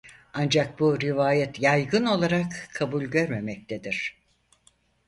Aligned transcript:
Ancak 0.33 0.79
bu 0.79 0.99
rivayet 1.01 1.61
yaygın 1.61 2.05
olarak 2.05 2.67
kabul 2.73 3.03
görmemektedir. 3.03 4.17